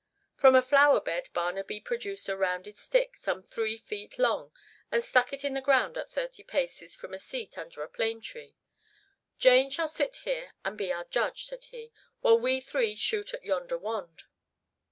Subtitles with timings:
[0.35, 4.51] From a flower bed Barnaby produced a rounded stick, some three feet long,
[4.91, 8.19] and stuck it in the ground at thirty paces from a seat under a plane
[8.19, 8.55] tree.
[9.37, 11.91] "Jane shall sit here and be our judge," said he,
[12.21, 14.23] "while we three shoot at yonder wand."